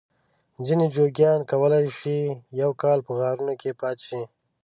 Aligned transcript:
ځینې 0.65 0.85
جوګیان 0.95 1.39
کولای 1.51 1.85
شي 1.99 2.17
یو 2.61 2.71
کال 2.81 2.99
په 3.07 3.11
غارونو 3.19 3.53
کې 3.61 3.77
پاته 3.81 4.01
شي. 4.07 4.21